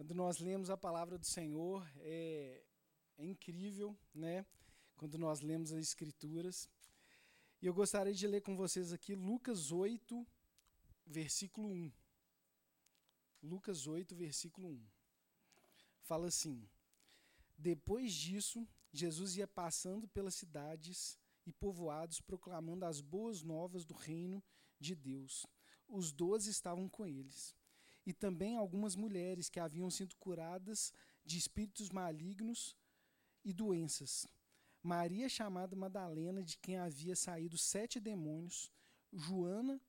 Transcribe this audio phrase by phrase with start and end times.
[0.00, 2.64] Quando nós lemos a palavra do Senhor, é,
[3.18, 4.46] é incrível, né?
[4.96, 6.70] Quando nós lemos as Escrituras.
[7.60, 10.26] E eu gostaria de ler com vocês aqui Lucas 8,
[11.04, 11.92] versículo 1.
[13.42, 14.86] Lucas 8, versículo 1.
[16.00, 16.66] Fala assim:
[17.58, 24.42] Depois disso, Jesus ia passando pelas cidades e povoados, proclamando as boas novas do reino
[24.78, 25.44] de Deus.
[25.86, 27.54] Os doze estavam com eles
[28.06, 30.92] e também algumas mulheres que haviam sido curadas
[31.24, 32.76] de espíritos malignos
[33.44, 34.26] e doenças.
[34.82, 38.70] Maria, chamada Madalena, de quem havia saído sete demônios,
[39.12, 39.80] Joana,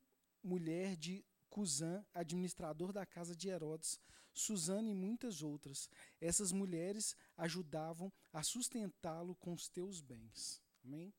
[0.43, 3.99] mulher de Cusã, administrador da casa de Herodes,
[4.33, 5.89] Susana e muitas outras.
[6.19, 10.61] Essas mulheres ajudavam a sustentá-lo com os teus bens.
[10.83, 11.13] Amém?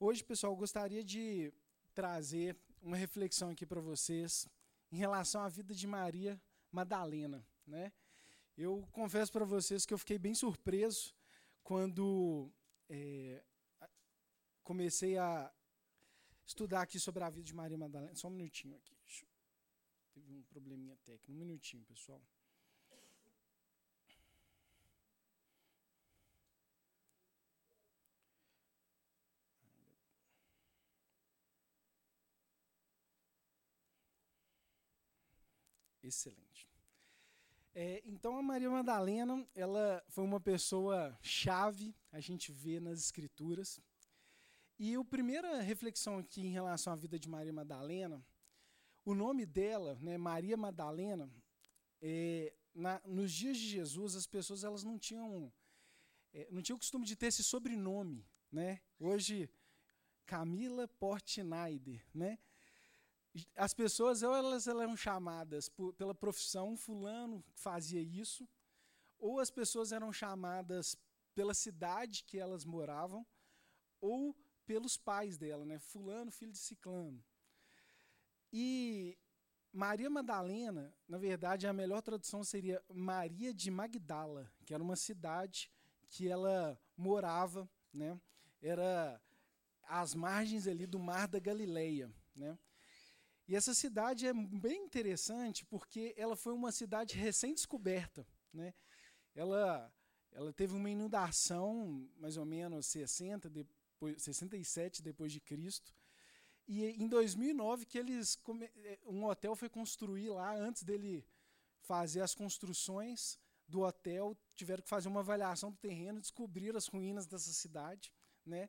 [0.00, 1.52] Hoje, pessoal, gostaria de
[1.94, 4.48] trazer uma reflexão aqui para vocês
[4.94, 6.40] em relação à vida de Maria
[6.70, 7.92] Madalena, né?
[8.56, 11.12] Eu confesso para vocês que eu fiquei bem surpreso
[11.64, 12.48] quando
[12.88, 13.42] é,
[14.62, 15.52] comecei a
[16.46, 18.14] estudar aqui sobre a vida de Maria Madalena.
[18.14, 18.96] Só um minutinho aqui.
[20.12, 21.32] Teve um probleminha técnico.
[21.32, 22.22] Um minutinho, pessoal.
[36.04, 36.68] Excelente.
[37.74, 43.80] É, então a Maria Madalena, ela foi uma pessoa chave, a gente vê nas escrituras.
[44.78, 48.24] E a primeira reflexão aqui em relação à vida de Maria Madalena,
[49.04, 51.28] o nome dela, né, Maria Madalena,
[52.02, 55.52] é, na, nos dias de Jesus as pessoas elas não tinham
[56.32, 58.80] é, não tinham o costume de ter esse sobrenome, né?
[58.98, 59.48] Hoje
[60.26, 62.38] Camila Portnaider, né?
[63.56, 68.48] As pessoas ou elas eram chamadas por, pela profissão, fulano fazia isso,
[69.18, 70.96] ou as pessoas eram chamadas
[71.34, 73.26] pela cidade que elas moravam,
[74.00, 75.78] ou pelos pais dela, né?
[75.78, 77.22] Fulano, filho de Ciclano.
[78.52, 79.18] E
[79.72, 85.70] Maria Madalena, na verdade, a melhor tradução seria Maria de Magdala, que era uma cidade
[86.08, 88.20] que ela morava, né?
[88.62, 89.20] Era
[89.82, 92.56] às margens ali do Mar da Galileia, né?
[93.46, 98.26] E essa cidade é bem interessante porque ela foi uma cidade recém-descoberta.
[98.52, 98.72] Né?
[99.34, 99.92] Ela,
[100.32, 105.94] ela teve uma inundação, mais ou menos 60, depois, 67 depois de Cristo.
[106.66, 108.38] E em 2009 que eles
[109.06, 111.26] um hotel foi construir lá antes dele
[111.80, 113.38] fazer as construções
[113.68, 118.12] do hotel, tiveram que fazer uma avaliação do terreno, descobrir as ruínas dessa cidade,
[118.44, 118.68] né?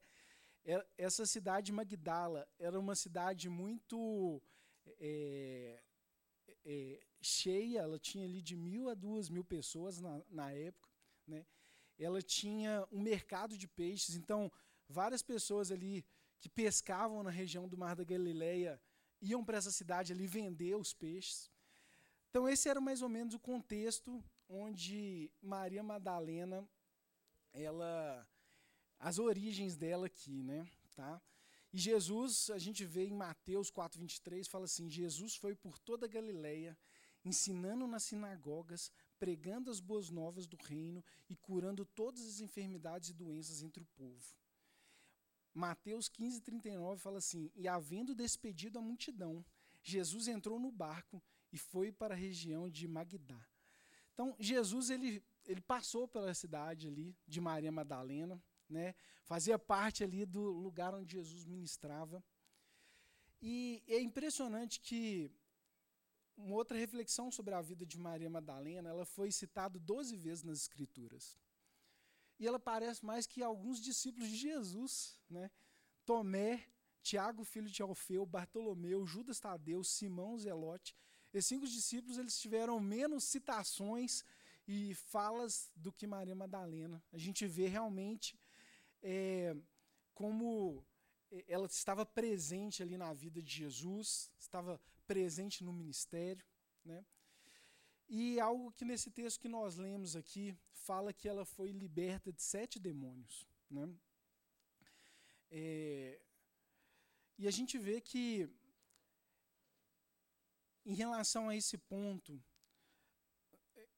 [0.97, 4.41] Essa cidade Magdala era uma cidade muito
[4.99, 5.81] é,
[6.65, 10.89] é, cheia, ela tinha ali de mil a duas mil pessoas na, na época.
[11.27, 11.45] Né?
[11.97, 14.51] Ela tinha um mercado de peixes, então
[14.87, 16.05] várias pessoas ali
[16.39, 18.79] que pescavam na região do Mar da Galileia
[19.21, 21.51] iam para essa cidade ali vender os peixes.
[22.29, 26.67] Então esse era mais ou menos o contexto onde Maria Madalena,
[27.53, 28.27] ela,
[28.99, 31.21] as origens dela aqui, né, tá?
[31.75, 36.09] E Jesus, a gente vê em Mateus 4:23, fala assim: Jesus foi por toda a
[36.09, 36.77] Galileia,
[37.25, 43.13] ensinando nas sinagogas, pregando as boas novas do reino e curando todas as enfermidades e
[43.13, 44.25] doenças entre o povo.
[45.53, 49.45] Mateus 15:39 fala assim: E havendo despedido a multidão,
[49.83, 51.21] Jesus entrou no barco
[51.51, 53.45] e foi para a região de Magdá.
[54.13, 58.95] Então, Jesus ele, ele passou pela cidade ali de Maria Madalena, né?
[59.23, 62.23] Fazia parte ali do lugar onde Jesus ministrava.
[63.41, 65.31] E é impressionante que
[66.37, 70.59] uma outra reflexão sobre a vida de Maria Madalena, ela foi citada 12 vezes nas
[70.59, 71.37] Escrituras.
[72.39, 75.49] E ela parece mais que alguns discípulos de Jesus, né?
[76.05, 76.65] Tomé,
[77.01, 80.95] Tiago, filho de Alfeu, Bartolomeu, Judas Tadeu, Simão Zelote.
[81.33, 84.23] Esses cinco discípulos eles tiveram menos citações
[84.67, 87.03] e falas do que Maria Madalena.
[87.13, 88.37] A gente vê realmente
[89.01, 89.55] é,
[90.13, 90.85] como
[91.31, 96.45] é, ela estava presente ali na vida de Jesus, estava presente no ministério,
[96.83, 97.05] né?
[98.07, 102.41] E algo que nesse texto que nós lemos aqui fala que ela foi liberta de
[102.41, 103.89] sete demônios, né?
[105.49, 106.19] É,
[107.37, 108.49] e a gente vê que
[110.85, 112.41] em relação a esse ponto,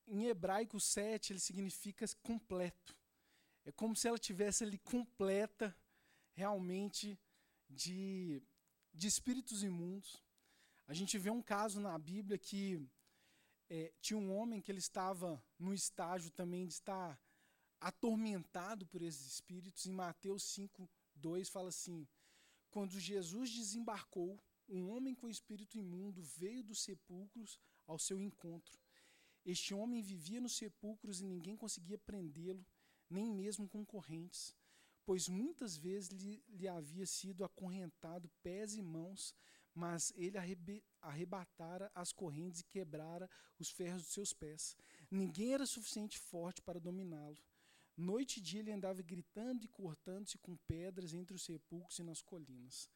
[0.07, 2.96] em hebraico sete ele significa completo.
[3.67, 5.75] É como se ela tivesse ali completa,
[6.31, 7.19] realmente,
[7.69, 8.41] de,
[8.93, 10.23] de espíritos imundos.
[10.87, 12.81] A gente vê um caso na Bíblia que
[13.69, 17.19] é, tinha um homem que ele estava no estágio também de estar
[17.81, 19.85] atormentado por esses espíritos.
[19.85, 22.07] Em Mateus 5, 2 fala assim:
[22.69, 28.79] Quando Jesus desembarcou, um homem com espírito imundo veio dos sepulcros ao seu encontro.
[29.43, 32.65] Este homem vivia nos sepulcros e ninguém conseguia prendê-lo,
[33.09, 34.55] nem mesmo com correntes,
[35.05, 39.33] pois muitas vezes lhe, lhe havia sido acorrentado pés e mãos,
[39.73, 44.75] mas ele arrebe, arrebatara as correntes e quebrara os ferros dos seus pés.
[45.09, 47.37] Ninguém era suficiente forte para dominá-lo.
[47.95, 52.21] Noite e dia ele andava gritando e cortando-se com pedras entre os sepulcros e nas
[52.21, 52.89] colinas.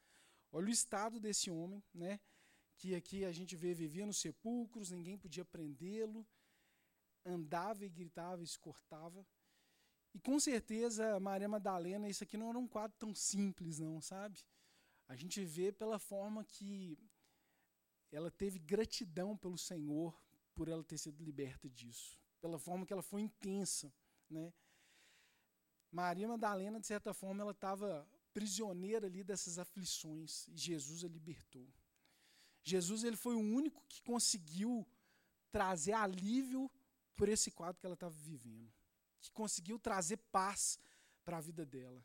[0.50, 2.20] Olha o estado desse homem, né?
[2.76, 6.26] Que aqui a gente vê vivia nos sepulcros, ninguém podia prendê-lo,
[7.24, 9.26] andava e gritava e se cortava.
[10.14, 14.44] E com certeza Maria Madalena, isso aqui não era um quadro tão simples, não, sabe?
[15.08, 16.98] A gente vê pela forma que
[18.10, 20.14] ela teve gratidão pelo Senhor
[20.54, 23.92] por ela ter sido liberta disso, pela forma que ela foi intensa,
[24.28, 24.52] né?
[25.90, 31.68] Maria Madalena, de certa forma, ela estava prisioneira ali dessas aflições e Jesus a libertou.
[32.62, 34.86] Jesus ele foi o único que conseguiu
[35.50, 36.70] trazer alívio
[37.14, 38.72] por esse quadro que ela estava vivendo,
[39.22, 40.78] que conseguiu trazer paz
[41.24, 42.04] para a vida dela.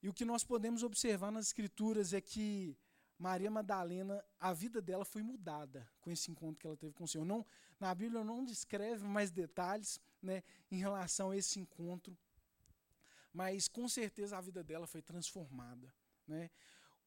[0.00, 2.78] E o que nós podemos observar nas escrituras é que
[3.18, 7.08] Maria Madalena, a vida dela foi mudada com esse encontro que ela teve com o
[7.08, 7.24] Senhor.
[7.24, 7.44] Não,
[7.80, 12.16] na Bíblia não descreve mais detalhes né, em relação a esse encontro,
[13.32, 15.92] mas com certeza a vida dela foi transformada.
[16.28, 16.48] Né?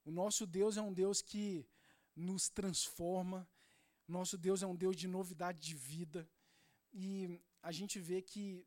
[0.03, 1.65] O nosso Deus é um Deus que
[2.13, 3.47] nos transforma,
[4.05, 6.29] nosso Deus é um Deus de novidade de vida,
[6.91, 8.65] e a gente vê que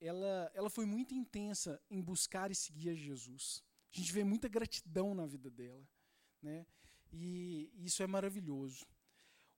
[0.00, 3.62] ela, ela foi muito intensa em buscar e seguir a Jesus.
[3.92, 5.86] A gente vê muita gratidão na vida dela.
[6.42, 6.66] Né?
[7.12, 8.86] E isso é maravilhoso.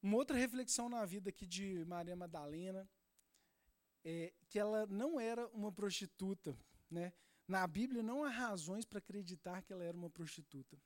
[0.03, 2.89] Uma outra reflexão na vida aqui de Maria Madalena
[4.05, 6.57] é que ela não era uma prostituta,
[6.89, 7.13] né?
[7.49, 10.81] Na Bíblia não há razões para acreditar que ela era uma prostituta.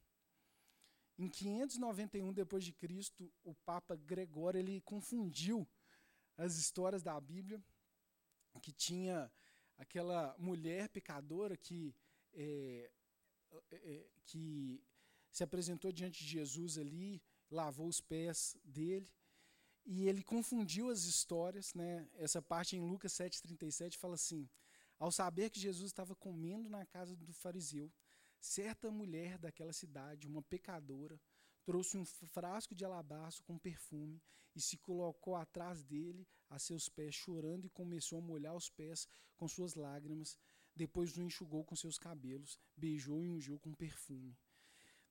[1.18, 5.68] Em 591 depois de Cristo, o Papa Gregório ele confundiu
[6.36, 7.62] as histórias da Bíblia
[8.58, 9.30] que tinha
[9.76, 11.94] aquela mulher pecadora que
[12.32, 12.90] é,
[13.72, 14.82] é, que
[15.30, 19.10] se apresentou diante de Jesus ali, lavou os pés dele,
[19.84, 22.08] e ele confundiu as histórias, né?
[22.14, 24.48] Essa parte em Lucas 7:37 fala assim:
[24.98, 27.92] ao saber que Jesus estava comendo na casa do fariseu,
[28.38, 31.20] certa mulher daquela cidade, uma pecadora,
[31.64, 34.22] trouxe um frasco de alabastro com perfume
[34.54, 39.08] e se colocou atrás dele, a seus pés, chorando, e começou a molhar os pés
[39.36, 40.38] com suas lágrimas.
[40.74, 44.36] Depois o enxugou com seus cabelos, beijou e ungiu com perfume.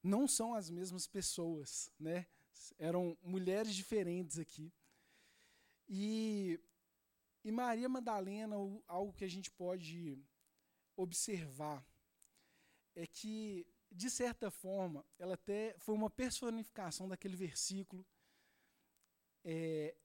[0.01, 2.25] Não são as mesmas pessoas, né?
[2.77, 4.73] Eram mulheres diferentes aqui.
[5.87, 6.59] E
[7.43, 8.55] e Maria Madalena,
[8.87, 10.21] algo que a gente pode
[10.95, 11.85] observar
[12.93, 18.05] é que, de certa forma, ela até foi uma personificação daquele versículo
[19.43, 19.95] é,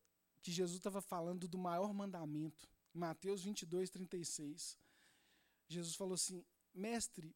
[0.43, 4.79] que Jesus estava falando do maior mandamento, Mateus 22, 36.
[5.69, 7.35] Jesus falou assim: Mestre,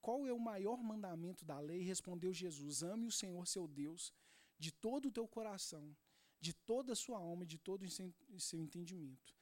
[0.00, 1.82] qual é o maior mandamento da lei?
[1.82, 4.12] Respondeu Jesus: Ame o Senhor seu Deus
[4.58, 5.96] de todo o teu coração,
[6.40, 9.36] de toda a sua alma e de todo o seu entendimento.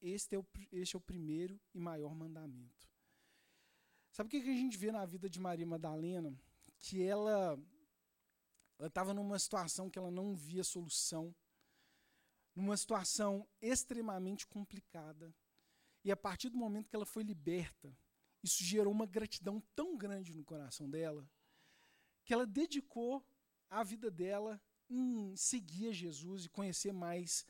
[0.00, 2.88] Este é, o, este é o primeiro e maior mandamento.
[4.16, 6.34] Sabe o que a gente vê na vida de Maria Madalena?
[6.78, 7.62] Que ela
[8.80, 11.36] estava numa situação que ela não via solução,
[12.54, 15.36] numa situação extremamente complicada.
[16.02, 17.94] E a partir do momento que ela foi liberta,
[18.42, 21.28] isso gerou uma gratidão tão grande no coração dela,
[22.24, 23.22] que ela dedicou
[23.68, 24.58] a vida dela
[24.88, 27.46] em seguir a Jesus e conhecer mais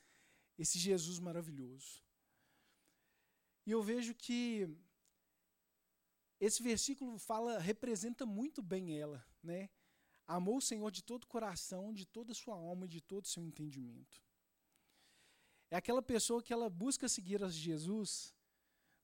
[0.59, 2.03] esse Jesus maravilhoso.
[3.65, 4.69] E eu vejo que
[6.38, 9.71] esse versículo fala, representa muito bem ela, né?
[10.26, 13.25] Amou o Senhor de todo o coração, de toda a sua alma e de todo
[13.25, 14.23] o seu entendimento.
[15.71, 18.35] É aquela pessoa que ela busca seguir a Jesus,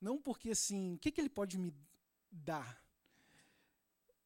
[0.01, 1.73] não porque assim, o que, que ele pode me
[2.31, 2.83] dar?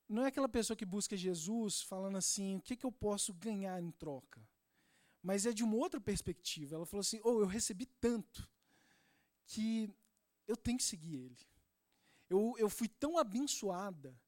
[0.09, 3.81] Não é aquela pessoa que busca Jesus falando assim, o que, que eu posso ganhar
[3.83, 4.47] em troca?
[5.23, 6.77] Mas é de uma outra perspectiva.
[6.77, 8.49] Ela falou assim, oh, eu recebi tanto
[9.47, 9.93] que
[10.47, 11.56] eu tenho que seguir ele.
[12.29, 14.19] Eu, eu fui tão abençoada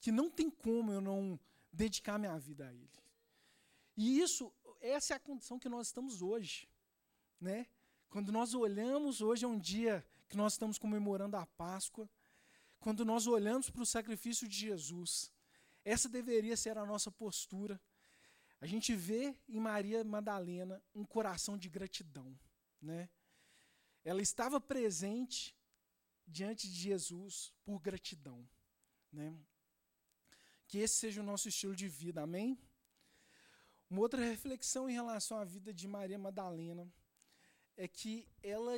[0.00, 1.38] que não tem como eu não
[1.72, 2.90] dedicar minha vida a ele.
[3.96, 6.68] E isso, essa é a condição que nós estamos hoje,
[7.40, 7.66] né?
[8.08, 12.08] Quando nós olhamos, hoje é um dia que nós estamos comemorando a Páscoa,
[12.78, 15.32] quando nós olhamos para o sacrifício de Jesus,
[15.84, 17.80] essa deveria ser a nossa postura.
[18.60, 22.38] a gente vê em Maria Madalena um coração de gratidão,
[22.80, 23.08] né?
[24.04, 25.57] Ela estava presente
[26.28, 28.46] diante de Jesus por gratidão,
[29.10, 29.36] né?
[30.68, 32.58] Que esse seja o nosso estilo de vida, amém?
[33.88, 36.86] Uma outra reflexão em relação à vida de Maria Madalena
[37.74, 38.72] é que ela,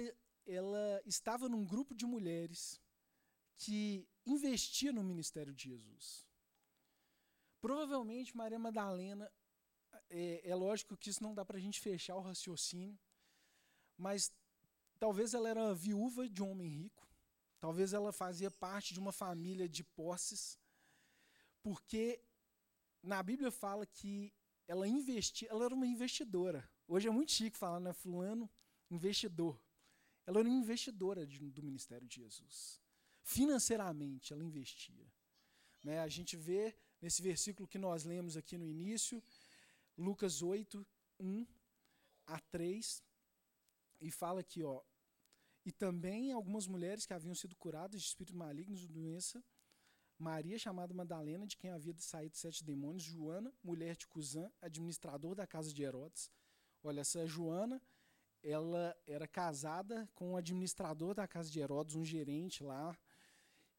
[0.46, 2.80] ela estava num grupo de mulheres
[3.56, 6.28] que investia no ministério de Jesus.
[7.60, 9.30] Provavelmente Maria Madalena
[10.08, 12.98] é, é lógico que isso não dá para a gente fechar o raciocínio,
[13.98, 14.32] mas
[14.98, 17.09] talvez ela era viúva de um homem rico,
[17.60, 20.58] talvez ela fazia parte de uma família de posses,
[21.62, 22.24] porque
[23.02, 24.32] na Bíblia fala que
[24.66, 26.68] ela investia, ela era uma investidora.
[26.88, 28.50] Hoje é muito chique falar, né, fulano,
[28.90, 29.60] investidor.
[30.26, 32.80] Ela era uma investidora de, do ministério de Jesus.
[33.22, 35.12] Financeiramente, ela investia.
[35.84, 39.22] Né, a gente vê nesse versículo que nós lemos aqui no início,
[39.96, 40.86] Lucas 8,
[41.18, 41.46] 1
[42.26, 43.02] a 3,
[44.00, 44.82] e fala aqui, ó,
[45.64, 49.42] e também algumas mulheres que haviam sido curadas de espíritos malignos de doença,
[50.18, 55.46] Maria, chamada Madalena, de quem havia saído sete demônios, Joana, mulher de Cusã, administrador da
[55.46, 56.30] casa de Herodes.
[56.82, 57.80] Olha, essa Joana,
[58.42, 62.98] ela era casada com o administrador da casa de Herodes, um gerente lá,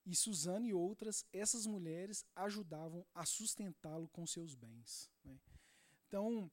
[0.05, 5.11] e Suzana e outras, essas mulheres ajudavam a sustentá-lo com seus bens.
[5.23, 5.39] Né?
[6.07, 6.49] Então,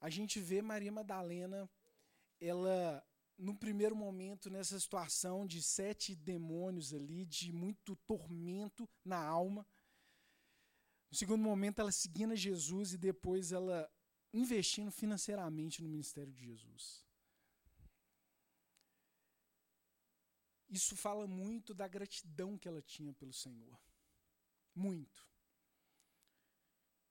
[0.00, 1.68] a gente vê Maria Madalena,
[2.38, 3.02] ela,
[3.40, 9.66] no primeiro momento, nessa situação de sete demônios ali, de muito tormento na alma.
[11.10, 13.90] No segundo momento, ela seguindo Jesus e depois ela
[14.32, 17.04] investindo financeiramente no ministério de Jesus.
[20.68, 23.80] Isso fala muito da gratidão que ela tinha pelo Senhor.
[24.74, 25.26] Muito.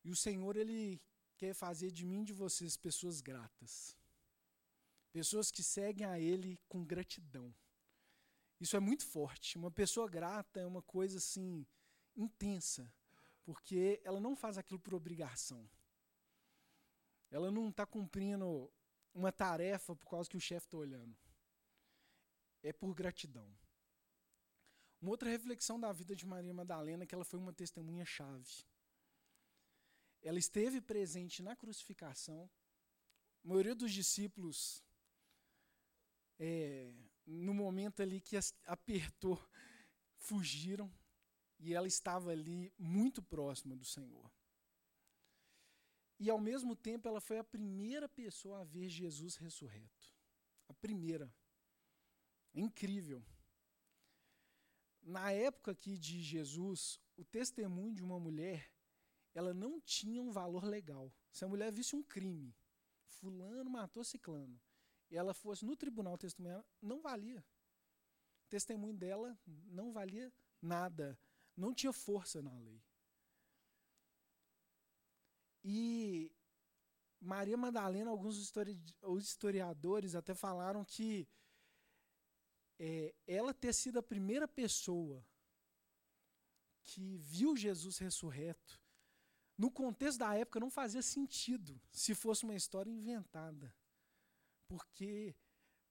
[0.04, 1.02] E o Senhor, ele
[1.38, 3.99] quer fazer de mim e de vocês pessoas gratas.
[5.12, 7.54] Pessoas que seguem a Ele com gratidão.
[8.60, 9.58] Isso é muito forte.
[9.58, 11.66] Uma pessoa grata é uma coisa assim
[12.16, 12.94] intensa,
[13.44, 15.70] porque ela não faz aquilo por obrigação.
[17.32, 18.72] Ela não está cumprindo
[19.14, 21.18] uma tarefa por causa que o chefe está olhando.
[22.62, 23.50] É por gratidão.
[25.02, 28.66] Uma outra reflexão da vida de Maria Madalena é que ela foi uma testemunha chave.
[30.22, 32.50] Ela esteve presente na crucificação.
[33.44, 34.84] A maioria dos discípulos,
[36.40, 36.92] é,
[37.26, 39.40] no momento ali que apertou,
[40.18, 40.92] fugiram.
[41.60, 44.32] E ela estava ali muito próxima do Senhor.
[46.18, 50.16] E ao mesmo tempo ela foi a primeira pessoa a ver Jesus ressurreto.
[50.70, 51.34] A primeira.
[52.54, 53.24] É incrível.
[55.02, 58.72] Na época aqui de Jesus, o testemunho de uma mulher
[59.34, 61.14] ela não tinha um valor legal.
[61.32, 62.56] Se a mulher visse um crime,
[63.06, 64.60] fulano matou ciclano,
[65.10, 67.44] e ela fosse no tribunal testemunhar, não valia.
[68.46, 71.18] O testemunho dela não valia nada,
[71.56, 72.82] não tinha força na lei.
[75.64, 76.32] E
[77.20, 78.38] Maria Madalena, alguns
[79.20, 81.28] historiadores até falaram que
[82.80, 85.26] é, ela ter sido a primeira pessoa
[86.84, 88.80] que viu Jesus ressurreto
[89.60, 93.76] no contexto da época não fazia sentido se fosse uma história inventada.
[94.70, 95.36] Porque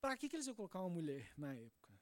[0.00, 1.92] para que, que eles iam colocar uma mulher na época?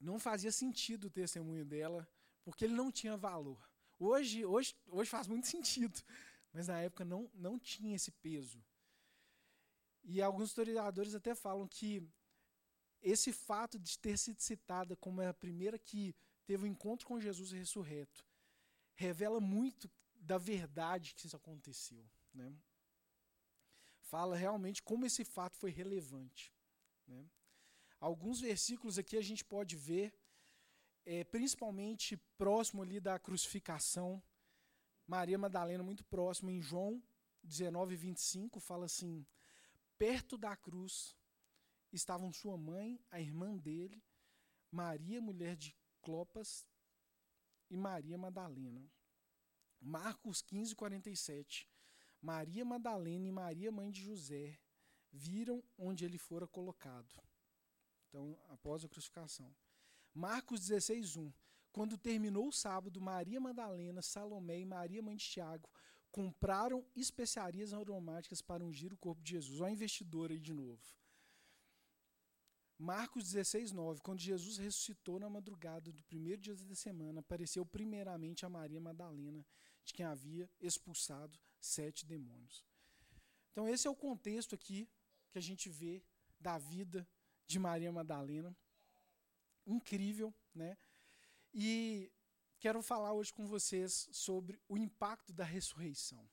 [0.00, 2.08] Não fazia sentido o testemunho dela,
[2.42, 3.62] porque ele não tinha valor.
[3.98, 6.02] Hoje, hoje, hoje faz muito sentido,
[6.52, 8.64] mas na época não, não tinha esse peso.
[10.02, 12.02] E alguns historiadores até falam que
[13.02, 16.14] esse fato de ter sido citada como a primeira que
[16.46, 18.26] teve o um encontro com Jesus ressurreto
[18.94, 22.08] revela muito da verdade que isso aconteceu.
[22.32, 22.54] Né?
[24.04, 26.52] Fala realmente como esse fato foi relevante.
[27.06, 27.28] Né?
[28.00, 30.14] Alguns versículos aqui a gente pode ver,
[31.04, 34.22] é, principalmente próximo ali da crucificação,
[35.06, 37.02] Maria Madalena, muito próximo, em João
[37.42, 39.26] 19, 25, fala assim:
[39.98, 41.16] Perto da cruz
[41.92, 44.02] estavam sua mãe, a irmã dele,
[44.70, 46.66] Maria, mulher de Clopas,
[47.70, 48.90] e Maria Madalena.
[49.80, 51.68] Marcos 15, 47.
[52.24, 54.58] Maria Madalena e Maria, mãe de José,
[55.12, 57.12] viram onde ele fora colocado.
[58.08, 59.54] Então, após a crucificação.
[60.14, 61.30] Marcos 16, 1.
[61.70, 65.68] Quando terminou o sábado, Maria Madalena, Salomé e Maria, mãe de Tiago,
[66.10, 69.60] compraram especiarias aromáticas para ungir o corpo de Jesus.
[69.60, 70.82] Olha a investidora aí de novo.
[72.78, 74.00] Marcos 16, 9.
[74.00, 79.44] Quando Jesus ressuscitou na madrugada do primeiro dia da semana, apareceu primeiramente a Maria Madalena,
[79.84, 82.64] de quem havia expulsado sete demônios.
[83.52, 84.88] Então, esse é o contexto aqui
[85.30, 86.02] que a gente vê
[86.38, 87.08] da vida
[87.46, 88.56] de Maria Madalena.
[89.66, 90.76] Incrível, né?
[91.52, 92.12] E
[92.58, 96.28] quero falar hoje com vocês sobre o impacto da ressurreição.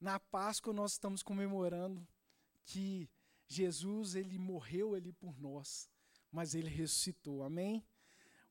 [0.00, 2.06] Na Páscoa nós estamos comemorando
[2.64, 3.08] que
[3.48, 5.88] Jesus ele morreu ali por nós,
[6.30, 7.42] mas ele ressuscitou.
[7.42, 7.84] Amém?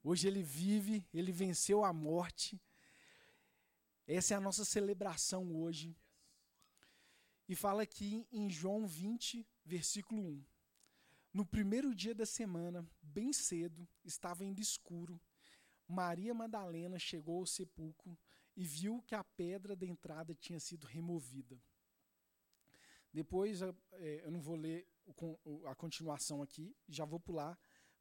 [0.04, 2.62] Hoje ele vive, ele venceu a morte.
[4.08, 5.96] Essa é a nossa celebração hoje.
[7.48, 10.46] E fala aqui em João 20, versículo 1.
[11.34, 15.20] No primeiro dia da semana, bem cedo, estava ainda escuro.
[15.88, 18.18] Maria Madalena chegou ao sepulcro
[18.56, 21.62] e viu que a pedra da entrada tinha sido removida.
[23.12, 24.88] Depois, é, eu não vou ler
[25.66, 27.58] a continuação aqui, já vou pular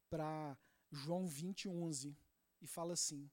[0.09, 0.57] para
[0.91, 2.17] João 20, 11,
[2.61, 3.29] e fala assim: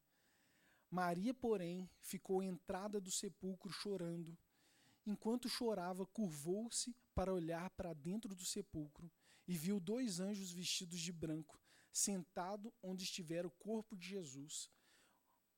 [0.92, 4.36] Maria, porém, ficou entrada do sepulcro chorando.
[5.06, 9.10] Enquanto chorava, curvou-se para olhar para dentro do sepulcro
[9.48, 11.58] e viu dois anjos vestidos de branco,
[11.90, 14.70] sentado onde estivera o corpo de Jesus,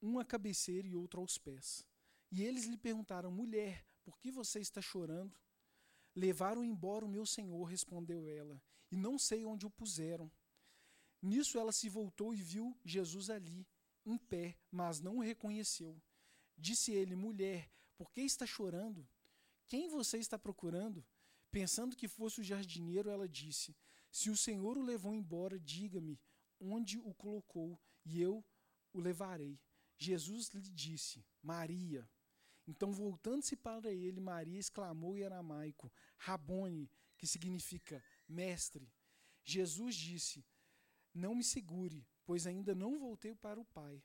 [0.00, 1.84] um à cabeceira e outro aos pés.
[2.30, 5.36] E eles lhe perguntaram: Mulher, por que você está chorando?
[6.14, 10.30] Levaram embora o meu senhor, respondeu ela, e não sei onde o puseram.
[11.20, 13.66] Nisso ela se voltou e viu Jesus ali,
[14.04, 16.00] em pé, mas não o reconheceu.
[16.56, 19.08] Disse ele: Mulher, por que está chorando?
[19.66, 21.04] Quem você está procurando?
[21.50, 23.76] Pensando que fosse o jardineiro, ela disse:
[24.10, 26.20] Se o Senhor o levou embora, diga-me
[26.60, 28.44] onde o colocou, e eu
[28.92, 29.60] o levarei.
[29.96, 32.08] Jesus lhe disse: Maria.
[32.66, 38.92] Então, voltando-se para ele, Maria exclamou em aramaico: Rabone, que significa mestre.
[39.44, 40.44] Jesus disse:
[41.12, 44.02] Não me segure, pois ainda não voltei para o Pai.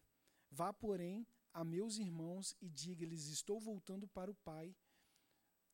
[0.51, 4.75] Vá, porém, a meus irmãos e diga-lhes: Estou voltando para o Pai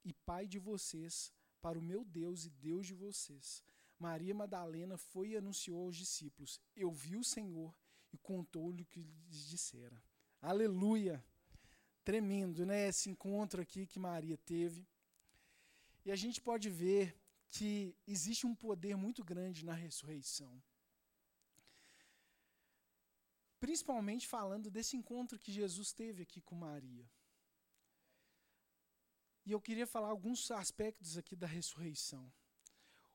[0.03, 3.63] e Pai de vocês, para o meu Deus e Deus de vocês.
[3.97, 7.73] Maria Madalena foi e anunciou aos discípulos: Eu vi o Senhor
[8.11, 10.01] e contou-lhe o que lhes dissera.
[10.41, 11.23] Aleluia!
[12.03, 12.87] Tremendo, né?
[12.87, 14.87] Esse encontro aqui que Maria teve.
[16.05, 17.17] E a gente pode ver
[17.49, 20.61] que existe um poder muito grande na ressurreição.
[23.65, 27.09] Principalmente falando desse encontro que Jesus teve aqui com Maria.
[29.43, 32.31] E eu queria falar alguns aspectos aqui da ressurreição.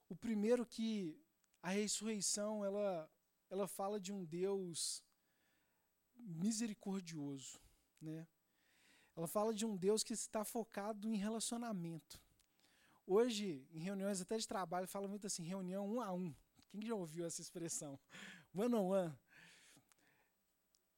[0.09, 1.25] O primeiro que
[1.63, 3.09] a ressurreição, ela,
[3.49, 5.05] ela fala de um Deus
[6.17, 7.61] misericordioso,
[8.01, 8.27] né?
[9.15, 12.21] Ela fala de um Deus que está focado em relacionamento.
[13.07, 16.35] Hoje, em reuniões até de trabalho, fala muito assim, reunião um a um.
[16.71, 18.01] Quem já ouviu essa expressão?
[18.53, 19.19] One on one.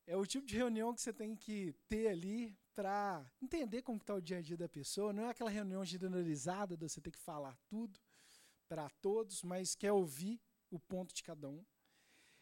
[0.06, 4.14] É o tipo de reunião que você tem que ter ali para entender como está
[4.14, 5.12] o dia a dia da pessoa.
[5.12, 8.00] Não é aquela reunião generalizada de você ter que falar tudo
[8.68, 11.64] para todos, mas quer ouvir o ponto de cada um.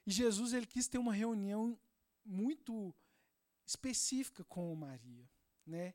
[0.07, 1.79] E Jesus ele quis ter uma reunião
[2.25, 2.95] muito
[3.67, 5.29] específica com Maria,
[5.67, 5.95] né?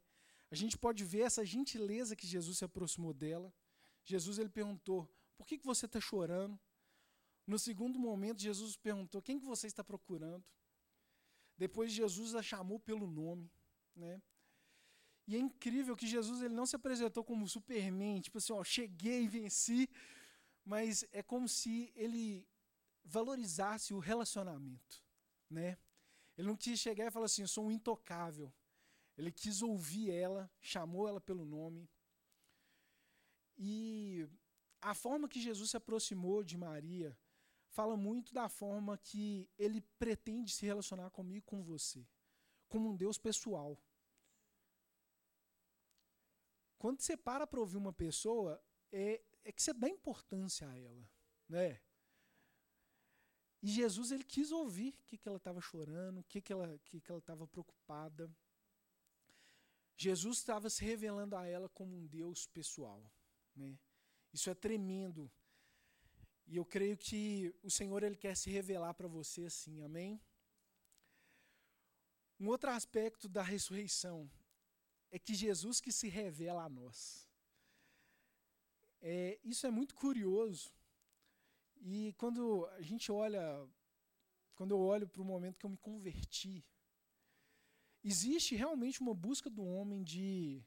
[0.52, 3.54] A gente pode ver essa gentileza que Jesus se aproximou dela.
[4.04, 6.60] Jesus ele perguntou: "Por que, que você está chorando?"
[7.48, 10.46] No segundo momento, Jesus perguntou: "Quem que você está procurando?"
[11.58, 13.50] Depois Jesus a chamou pelo nome
[13.96, 14.22] né?
[15.28, 19.28] E é incrível que Jesus ele não se apresentou como Superman, tipo assim, ó, cheguei,
[19.28, 19.90] venci,
[20.64, 22.48] mas é como se ele
[23.04, 25.04] valorizasse o relacionamento,
[25.50, 25.78] né?
[26.38, 28.54] Ele não quis chegar e falar assim, eu sou um intocável.
[29.18, 31.90] Ele quis ouvir ela, chamou ela pelo nome.
[33.58, 34.28] E
[34.82, 37.18] a forma que Jesus se aproximou de Maria
[37.76, 42.08] fala muito da forma que ele pretende se relacionar comigo com você,
[42.70, 43.78] como um Deus pessoal.
[46.78, 51.10] Quando você para para ouvir uma pessoa, é, é que você dá importância a ela,
[51.50, 51.82] né?
[53.62, 56.80] E Jesus ele quis ouvir o que, que ela estava chorando, o que, que ela
[56.86, 58.34] que, que ela estava preocupada.
[59.98, 63.12] Jesus estava se revelando a ela como um Deus pessoal,
[63.54, 63.78] né?
[64.32, 65.30] Isso é tremendo.
[66.48, 70.22] E eu creio que o Senhor ele quer se revelar para você assim, amém?
[72.40, 74.30] Um outro aspecto da ressurreição
[75.10, 77.28] é que Jesus que se revela a nós.
[79.02, 80.72] É, isso é muito curioso.
[81.78, 83.68] E quando a gente olha,
[84.56, 86.66] quando eu olho para o momento que eu me converti,
[88.04, 90.64] existe realmente uma busca do homem de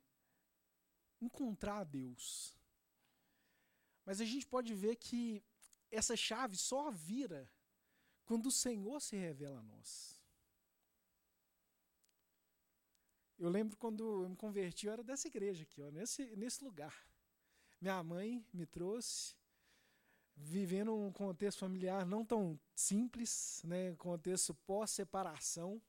[1.20, 2.54] encontrar Deus.
[4.04, 5.44] Mas a gente pode ver que
[5.90, 7.50] essa chave só vira
[8.24, 10.20] quando o Senhor se revela a nós.
[13.38, 16.94] Eu lembro quando eu me converti, eu era dessa igreja aqui, ó, nesse, nesse lugar.
[17.80, 19.36] Minha mãe me trouxe,
[20.36, 25.80] vivendo um contexto familiar não tão simples, né, contexto pós-separação.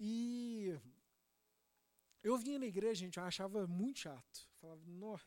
[0.00, 0.78] E
[2.22, 4.48] eu vinha na igreja, gente, eu achava muito chato.
[4.60, 5.26] Falava, nossa,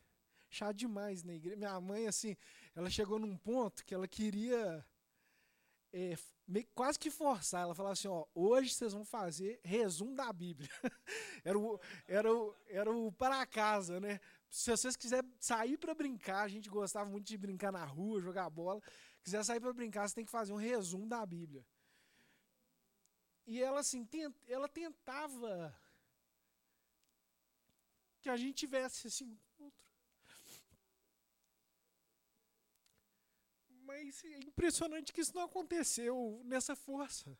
[0.52, 1.56] chato demais na igreja.
[1.56, 2.36] Minha mãe, assim,
[2.74, 4.84] ela chegou num ponto que ela queria
[5.92, 6.14] é,
[6.46, 7.62] meio, quase que forçar.
[7.62, 10.68] Ela falava assim: ó, hoje vocês vão fazer resumo da Bíblia.
[11.44, 14.20] era, o, era, o, era o para casa, né?
[14.48, 18.50] Se vocês quiserem sair para brincar, a gente gostava muito de brincar na rua, jogar
[18.50, 18.82] bola.
[19.22, 21.64] Quiser sair para brincar, você tem que fazer um resumo da Bíblia.
[23.46, 25.74] E ela assim, tent, ela tentava
[28.20, 29.82] que a gente tivesse assim outro.
[33.92, 37.38] Mas é impressionante que isso não aconteceu nessa força.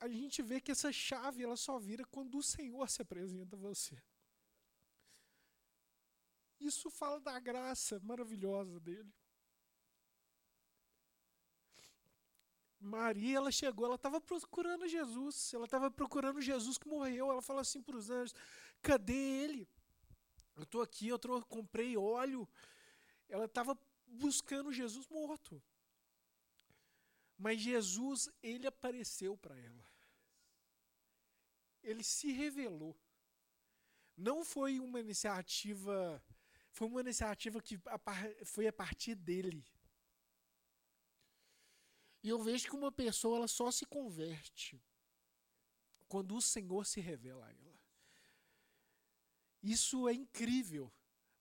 [0.00, 3.58] A gente vê que essa chave ela só vira quando o Senhor se apresenta a
[3.58, 3.96] você.
[6.58, 9.14] Isso fala da graça maravilhosa dele.
[12.80, 17.30] Maria, ela chegou, ela estava procurando Jesus, ela estava procurando Jesus que morreu.
[17.30, 18.34] Ela fala assim para os anjos:
[18.82, 19.68] cadê ele?
[20.56, 22.48] Eu estou aqui, eu comprei óleo.
[23.28, 23.78] Ela estava
[24.14, 25.62] buscando Jesus morto.
[27.36, 29.84] Mas Jesus, ele apareceu para ela.
[31.82, 32.96] Ele se revelou.
[34.16, 36.24] Não foi uma iniciativa,
[36.70, 37.78] foi uma iniciativa que
[38.44, 39.64] foi a partir dele.
[42.22, 44.82] E eu vejo que uma pessoa ela só se converte
[46.08, 47.82] quando o Senhor se revela a ela.
[49.62, 50.92] Isso é incrível,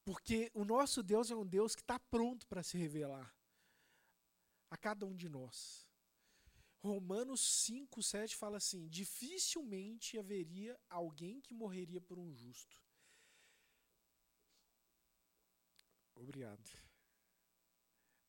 [0.04, 3.34] porque o nosso Deus é um Deus que está pronto para se revelar
[4.70, 5.88] a cada um de nós.
[6.80, 12.82] Romanos 5, 7 fala assim: dificilmente haveria alguém que morreria por um justo.
[16.16, 16.70] Obrigado.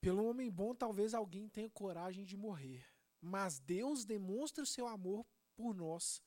[0.00, 2.86] Pelo homem bom, talvez alguém tenha coragem de morrer,
[3.20, 6.22] mas Deus demonstra o seu amor por nós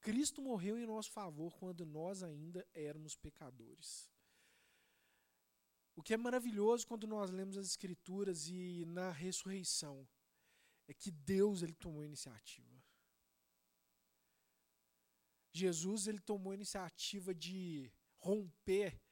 [0.00, 4.10] Cristo morreu em nosso favor quando nós ainda éramos pecadores.
[5.98, 10.06] O que é maravilhoso quando nós lemos as Escrituras e na ressurreição
[10.86, 12.80] é que Deus ele tomou a iniciativa.
[15.52, 19.02] Jesus ele tomou a iniciativa de romper.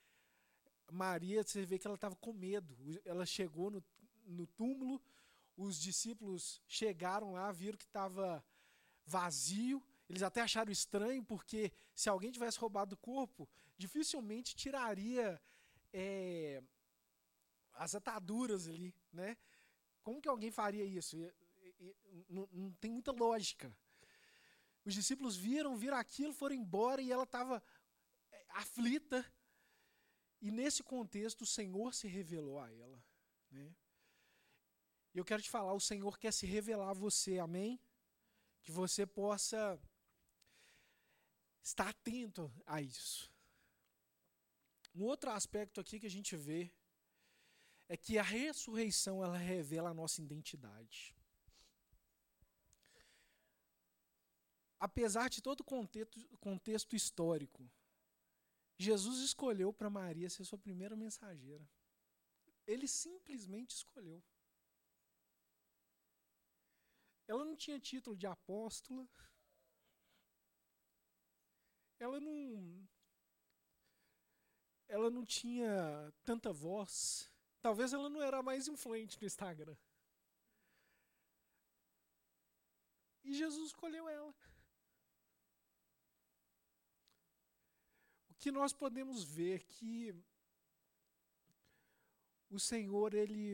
[0.92, 2.76] Maria, você vê que ela estava com medo.
[3.04, 3.84] Ela chegou no,
[4.24, 5.02] no túmulo,
[5.56, 8.44] os discípulos chegaram lá, viram que estava
[9.04, 15.42] vazio eles até acharam estranho, porque se alguém tivesse roubado o corpo, dificilmente tiraria
[15.92, 16.62] é,
[17.76, 19.36] as ataduras ali, né?
[20.02, 21.16] Como que alguém faria isso?
[21.16, 21.32] E,
[21.80, 23.76] e, não, não, tem muita lógica.
[24.84, 27.62] Os discípulos viram, viram aquilo, foram embora e ela estava
[28.30, 29.24] é, aflita.
[30.40, 33.02] E nesse contexto, o Senhor se revelou a ela.
[33.50, 33.74] Né?
[35.12, 37.80] E eu quero te falar, o Senhor quer se revelar a você, amém?
[38.62, 39.80] Que você possa
[41.62, 43.30] estar atento a isso.
[44.94, 46.70] Um outro aspecto aqui que a gente vê
[47.88, 51.14] é que a ressurreição ela revela a nossa identidade.
[54.78, 57.70] Apesar de todo o contexto, contexto histórico,
[58.78, 61.66] Jesus escolheu para Maria ser sua primeira mensageira.
[62.66, 64.22] Ele simplesmente escolheu.
[67.26, 69.08] Ela não tinha título de apóstola,
[71.98, 72.88] ela não
[74.88, 77.32] ela não tinha tanta voz.
[77.66, 79.76] Talvez ela não era mais influente no Instagram.
[83.24, 84.32] E Jesus escolheu ela.
[88.30, 90.14] O que nós podemos ver que
[92.48, 93.44] o Senhor ele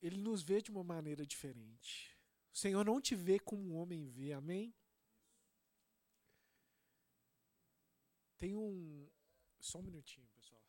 [0.00, 2.16] ele nos vê de uma maneira diferente.
[2.54, 4.72] O Senhor não te vê como um homem vê, amém?
[8.38, 9.10] Tem um.
[9.58, 10.60] Só um minutinho, pessoal.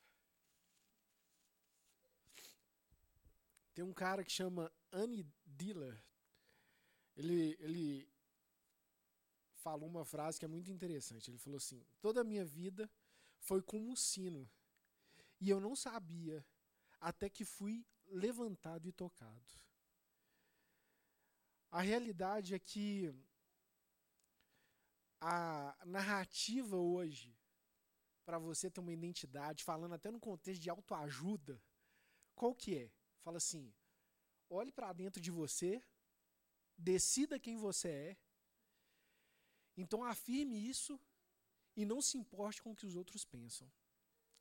[3.81, 5.99] Tem um cara que chama Annie Diller.
[7.15, 8.07] Ele, ele
[9.55, 11.31] falou uma frase que é muito interessante.
[11.31, 12.87] Ele falou assim: Toda a minha vida
[13.39, 14.47] foi como um sino.
[15.39, 16.45] E eu não sabia
[16.99, 19.59] até que fui levantado e tocado.
[21.71, 23.11] A realidade é que
[25.19, 27.35] a narrativa hoje
[28.23, 31.59] para você ter uma identidade, falando até no contexto de autoajuda,
[32.35, 32.91] qual que é?
[33.23, 33.73] Fala assim:
[34.49, 35.83] olhe para dentro de você,
[36.77, 38.17] decida quem você é
[39.77, 40.99] Então afirme isso
[41.75, 43.71] e não se importe com o que os outros pensam.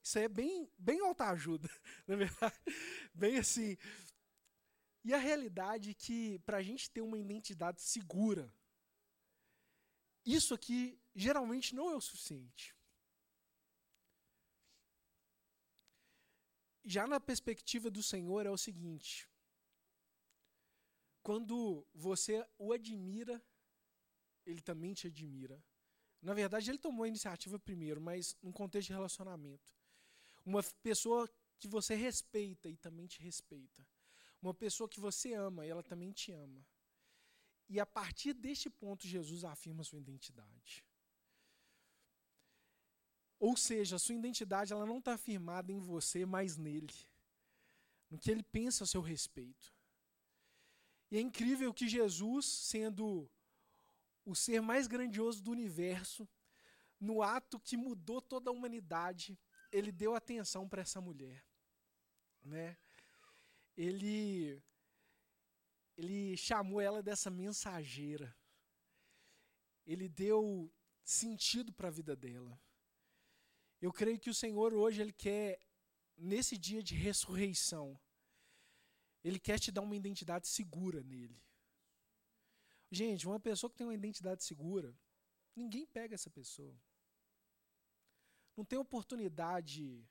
[0.02, 1.68] Isso aí é bem, bem autoajuda,
[2.06, 2.58] na verdade.
[3.14, 3.76] Bem assim.
[5.04, 8.52] E a realidade é que, para a gente ter uma identidade segura,
[10.24, 12.74] isso aqui geralmente não é o suficiente.
[16.84, 19.28] Já na perspectiva do Senhor é o seguinte:
[21.22, 23.42] quando você o admira,
[24.46, 25.62] ele também te admira.
[26.22, 29.70] Na verdade, ele tomou a iniciativa primeiro, mas num contexto de relacionamento.
[30.44, 33.86] Uma pessoa que você respeita e também te respeita.
[34.40, 36.66] Uma pessoa que você ama e ela também te ama.
[37.68, 40.84] E a partir deste ponto, Jesus afirma sua identidade.
[43.40, 46.94] Ou seja, a sua identidade ela não está afirmada em você, mas nele.
[48.10, 49.74] No que ele pensa a seu respeito.
[51.10, 53.28] E é incrível que Jesus, sendo
[54.26, 56.28] o ser mais grandioso do universo,
[57.00, 59.40] no ato que mudou toda a humanidade,
[59.72, 61.42] ele deu atenção para essa mulher,
[62.42, 62.76] né?
[63.74, 64.62] Ele
[65.96, 68.34] ele chamou ela dessa mensageira.
[69.86, 70.72] Ele deu
[71.02, 72.58] sentido para a vida dela.
[73.80, 75.58] Eu creio que o Senhor hoje ele quer
[76.16, 77.98] nesse dia de ressurreição,
[79.24, 81.42] ele quer te dar uma identidade segura nele.
[82.90, 84.94] Gente, uma pessoa que tem uma identidade segura,
[85.54, 86.78] ninguém pega essa pessoa
[88.60, 90.06] não tem oportunidade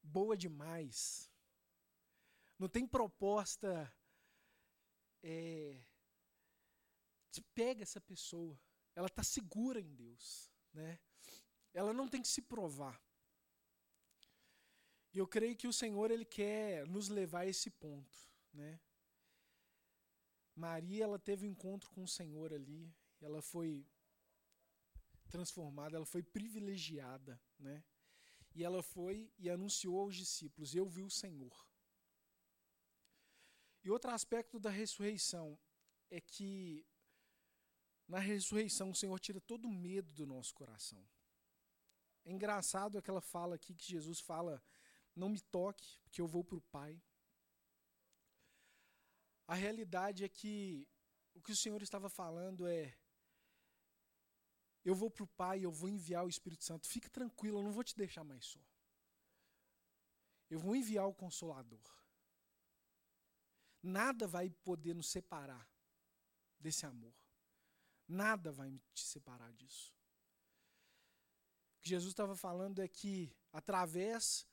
[0.00, 1.28] boa demais,
[2.56, 3.92] não tem proposta.
[5.20, 5.84] É,
[7.54, 8.56] pega essa pessoa,
[8.94, 11.00] ela está segura em Deus, né?
[11.72, 13.00] Ela não tem que se provar.
[15.12, 18.18] E eu creio que o Senhor ele quer nos levar a esse ponto,
[18.52, 18.80] né?
[20.54, 23.86] Maria ela teve um encontro com o Senhor ali, ela foi
[25.30, 27.82] transformada, ela foi privilegiada, né?
[28.54, 31.66] E ela foi e anunciou aos discípulos: Eu vi o Senhor.
[33.82, 35.58] E outro aspecto da ressurreição
[36.10, 36.86] é que
[38.06, 41.04] na ressurreição o Senhor tira todo o medo do nosso coração.
[42.24, 44.62] É engraçado aquela fala aqui que Jesus fala:
[45.14, 47.02] Não me toque, porque eu vou para o Pai.
[49.46, 50.88] A realidade é que
[51.34, 52.96] o que o Senhor estava falando é:
[54.84, 56.88] eu vou para o Pai, eu vou enviar o Espírito Santo.
[56.88, 58.60] Fique tranquilo, eu não vou te deixar mais só.
[60.50, 61.80] Eu vou enviar o Consolador.
[63.82, 65.68] Nada vai poder nos separar
[66.58, 67.14] desse amor.
[68.06, 69.94] Nada vai te separar disso.
[71.82, 74.46] Que Jesus estava falando é que, através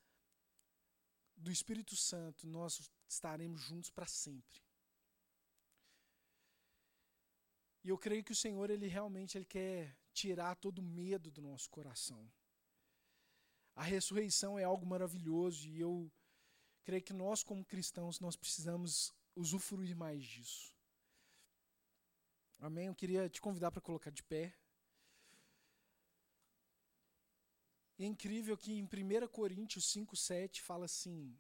[1.38, 4.62] do Espírito Santo, nós estaremos juntos para sempre.
[7.84, 11.42] E eu creio que o Senhor, ele realmente ele quer tirar todo o medo do
[11.42, 12.30] nosso coração.
[13.76, 16.12] A ressurreição é algo maravilhoso e eu
[16.84, 20.76] creio que nós como cristãos nós precisamos usufruir mais disso.
[22.58, 22.88] Amém?
[22.88, 24.54] Eu queria te convidar para colocar de pé.
[28.04, 31.38] É incrível que em 1 Coríntios 5,7 fala assim: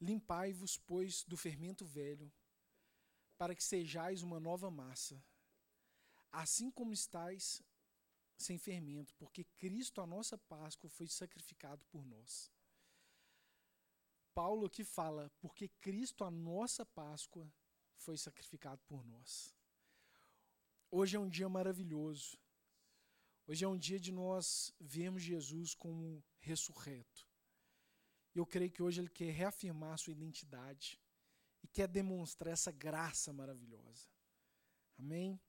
[0.00, 2.32] Limpai-vos, pois, do fermento velho,
[3.36, 5.22] para que sejais uma nova massa,
[6.32, 7.62] assim como estáis
[8.36, 12.50] sem fermento, porque Cristo, a nossa Páscoa, foi sacrificado por nós.
[14.34, 17.46] Paulo aqui fala, porque Cristo, a nossa Páscoa,
[17.96, 19.54] foi sacrificado por nós.
[20.90, 22.41] Hoje é um dia maravilhoso.
[23.46, 27.28] Hoje é um dia de nós vermos Jesus como ressurreto.
[28.34, 30.98] Eu creio que hoje ele quer reafirmar sua identidade
[31.62, 34.08] e quer demonstrar essa graça maravilhosa.
[34.98, 35.40] Amém?